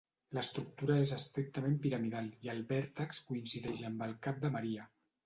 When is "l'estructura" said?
0.35-0.93